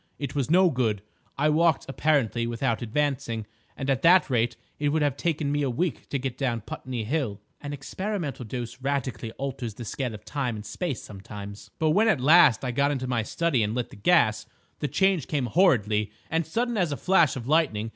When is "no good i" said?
0.49-1.49